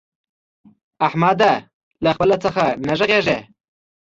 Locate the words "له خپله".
2.03-2.35